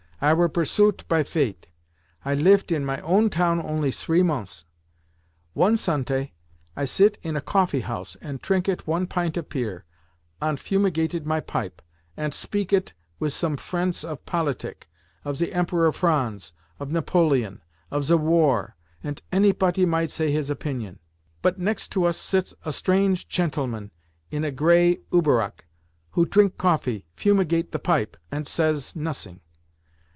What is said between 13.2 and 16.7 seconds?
some frients of Politik, of ze Emperor Franz,